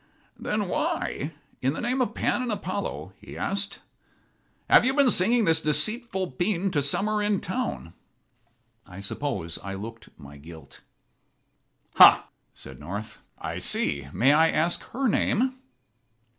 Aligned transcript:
"Then 0.39 0.67
why, 0.67 1.31
in 1.61 1.73
the 1.75 1.79
name 1.79 2.01
of 2.01 2.15
Pan 2.15 2.41
and 2.41 2.51
Apollo," 2.51 3.13
he 3.19 3.37
asked, 3.37 3.81
"have 4.67 4.83
you 4.83 4.95
been 4.95 5.11
singing 5.11 5.45
this 5.45 5.59
deceitful 5.59 6.31
pæan 6.31 6.71
to 6.71 6.81
summer 6.81 7.21
in 7.21 7.39
town?" 7.39 7.93
I 8.87 8.99
suppose 8.99 9.59
I 9.59 9.75
looked 9.75 10.09
my 10.17 10.37
guilt. 10.39 10.81
"Ha," 11.97 12.29
said 12.51 12.79
North, 12.79 13.19
"I 13.37 13.59
see. 13.59 14.07
May 14.11 14.33
I 14.33 14.49
ask 14.49 14.81
her 14.85 15.07
name?" 15.07 15.59